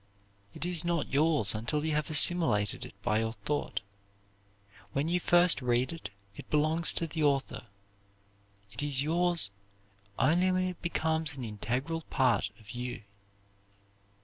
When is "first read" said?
5.19-5.93